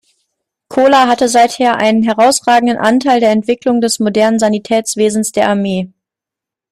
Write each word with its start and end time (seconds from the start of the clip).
Coler 0.67 1.07
hatte 1.07 1.27
seither 1.29 1.75
einen 1.75 2.01
herausragenden 2.01 2.79
Anteil 2.79 3.19
der 3.19 3.29
Entwicklung 3.29 3.81
des 3.81 3.99
modernen 3.99 4.39
Sanitätswesens 4.39 5.31
der 5.31 5.47
Armee. 5.47 5.91